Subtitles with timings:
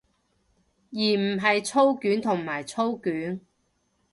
[0.91, 3.39] 而唔係操卷同埋操卷